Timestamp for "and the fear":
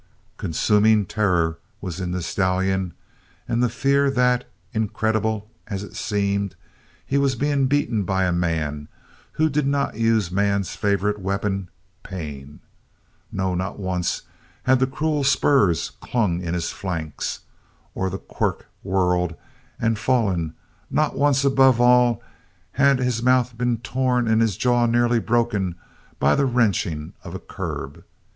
3.47-4.09